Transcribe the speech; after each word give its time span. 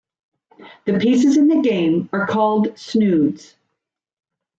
The 0.85 0.97
pieces 0.97 1.37
in 1.37 1.47
the 1.47 1.61
game 1.61 2.09
are 2.11 2.25
called 2.25 2.75
"Snoods". 2.75 3.53